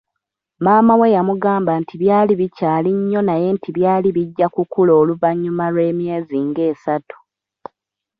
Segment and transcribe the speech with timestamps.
[0.63, 7.17] Maama we yamugamba nti byali bikyali nnyo naye nti byali bijja kukula oluvanyuma lw’emyezi ng’esatu.